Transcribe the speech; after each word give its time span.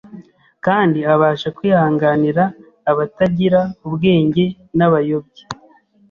kandi 0.65 0.99
abasha 1.13 1.47
kwihanganira 1.57 2.43
abatagira 2.91 3.59
ubwenge 3.85 4.45
n’abayobye, 4.77 5.43